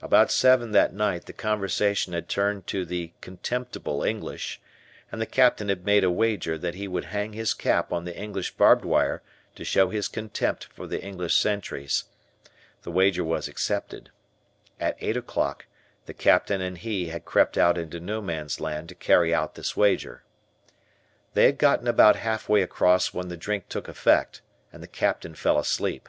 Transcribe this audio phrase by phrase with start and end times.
[0.00, 4.60] About seven that night the conversation had turned to the "contemptible" English,
[5.10, 8.16] and the Captain had made a wager that he would hang his cap on the
[8.16, 9.24] English barbed wire
[9.56, 12.04] to show his contempt for the English sentries.
[12.82, 14.10] The wager was accepted.
[14.78, 15.66] At eight o' clock
[16.06, 19.76] the Captain and he had crept out into No Man's Land to carry out this
[19.76, 20.22] wager.
[21.34, 24.42] They had gotten about half way across when the drink took effect
[24.72, 26.08] and the Captain fell asleep.